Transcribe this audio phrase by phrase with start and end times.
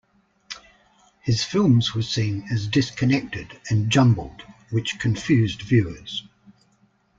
[1.19, 6.23] His films were seen as disconnected and jumbled which confused viewers.